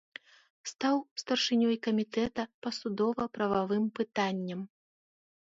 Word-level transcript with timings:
Стаў 0.69 0.95
старшынёй 1.23 1.75
камітэта 1.87 2.45
па 2.67 2.73
судова-прававым 2.79 3.85
пытанням. 4.01 4.59